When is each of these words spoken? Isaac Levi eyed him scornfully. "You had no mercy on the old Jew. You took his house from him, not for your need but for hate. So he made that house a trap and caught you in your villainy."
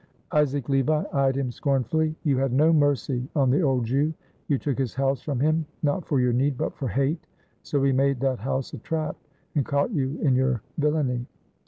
Isaac 0.31 0.67
Levi 0.67 1.03
eyed 1.13 1.37
him 1.37 1.51
scornfully. 1.51 2.15
"You 2.23 2.37
had 2.39 2.51
no 2.51 2.73
mercy 2.73 3.29
on 3.35 3.51
the 3.51 3.61
old 3.61 3.85
Jew. 3.85 4.15
You 4.47 4.57
took 4.57 4.75
his 4.79 4.95
house 4.95 5.21
from 5.21 5.39
him, 5.39 5.67
not 5.83 6.07
for 6.07 6.19
your 6.19 6.33
need 6.33 6.57
but 6.57 6.73
for 6.73 6.87
hate. 6.87 7.23
So 7.61 7.83
he 7.83 7.91
made 7.91 8.19
that 8.21 8.39
house 8.39 8.73
a 8.73 8.79
trap 8.79 9.15
and 9.53 9.63
caught 9.63 9.91
you 9.91 10.17
in 10.23 10.33
your 10.33 10.63
villainy." 10.79 11.27